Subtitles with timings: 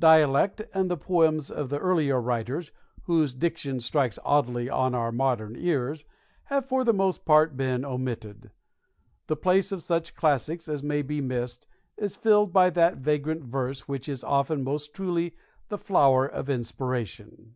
[0.00, 2.72] Dialect, and the poems of the earlier writers
[3.04, 6.04] whose diction strikes oddly on our modern ears,
[6.46, 8.50] have for the most part been omitted.
[9.28, 13.86] The place of such classics as may be missed is filled by that vagrant verse
[13.86, 15.36] which is often most truly
[15.68, 17.54] the flower of inspiration.